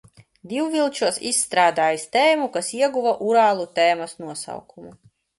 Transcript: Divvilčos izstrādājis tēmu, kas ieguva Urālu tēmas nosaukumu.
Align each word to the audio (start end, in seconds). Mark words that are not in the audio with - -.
Divvilčos 0.51 1.17
izstrādājis 1.31 2.05
tēmu, 2.15 2.47
kas 2.55 2.69
ieguva 2.79 3.11
Urālu 3.27 3.67
tēmas 3.81 4.17
nosaukumu. 4.23 4.91